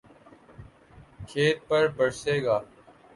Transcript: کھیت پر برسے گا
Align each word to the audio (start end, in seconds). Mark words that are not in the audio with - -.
کھیت 1.27 1.57
پر 1.67 1.83
برسے 1.97 2.35
گا 2.43 2.57